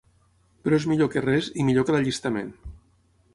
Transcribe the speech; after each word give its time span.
Però 0.67 0.79
és 0.79 0.87
millor 0.91 1.09
que 1.15 1.23
res, 1.25 1.51
i 1.65 1.67
millor 1.69 1.87
que 1.91 1.97
l'allistament. 1.97 2.51